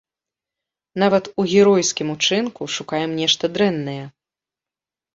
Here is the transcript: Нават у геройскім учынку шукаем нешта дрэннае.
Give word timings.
Нават 1.03 1.29
у 1.43 1.45
геройскім 1.57 2.07
учынку 2.15 2.61
шукаем 2.79 3.17
нешта 3.23 3.55
дрэннае. 3.59 4.03